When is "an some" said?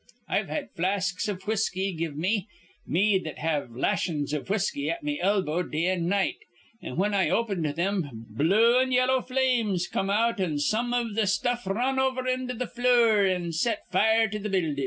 10.39-10.91